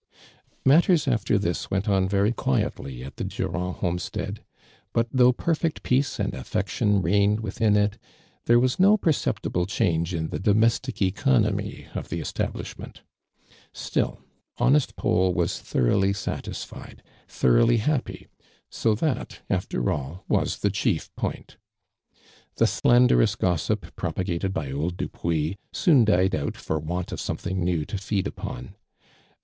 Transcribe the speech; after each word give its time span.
Matters 0.65 1.07
after 1.07 1.37
this 1.37 1.69
went 1.69 1.87
on 1.87 2.09
veiy 2.09 2.35
quietly 2.35 3.03
at 3.03 3.17
the 3.17 3.23
Durand 3.23 3.75
homestead, 3.81 4.43
but 4.93 5.07
though 5.11 5.31
perfect 5.31 5.83
peace 5.83 6.19
and 6.19 6.33
affection 6.33 7.03
reigned 7.03 7.41
within 7.41 7.77
if, 7.77 7.99
there 8.45 8.59
was 8.59 8.79
no 8.79 8.97
perceptible 8.97 9.67
change 9.67 10.15
in 10.15 10.29
the 10.29 10.39
domestic 10.39 11.03
economy 11.03 11.85
of 11.93 12.09
the 12.09 12.19
establishment, 12.19 13.03
dtill, 13.75 14.17
honest 14.57 14.95
Paul 14.95 15.35
was 15.35 15.59
thoroughly 15.61 16.13
satisfied, 16.13 17.03
thoroughly 17.27 17.77
happy, 17.77 18.25
bo 18.83 18.95
that, 18.95 19.41
after 19.51 19.91
all, 19.91 20.25
was 20.27 20.57
the 20.61 20.71
chief 20.71 21.11
poini. 21.15 21.57
The 22.55 22.65
slanderouu 22.65 23.37
gossip 23.37 23.95
propa 23.95 24.25
gated 24.25 24.51
by 24.51 24.71
old 24.71 24.97
Dupuissoon 24.97 26.05
died 26.05 26.33
out 26.33 26.57
for 26.57 26.79
want 26.79 27.11
of 27.11 27.21
something 27.21 27.63
new 27.63 27.85
to 27.85 27.99
feed 27.99 28.25
upon. 28.25 28.73